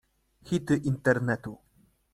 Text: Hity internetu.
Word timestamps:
Hity 0.51 0.79
internetu. 0.93 1.57